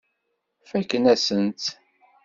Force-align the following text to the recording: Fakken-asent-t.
Fakken-asent-t. 0.69 1.63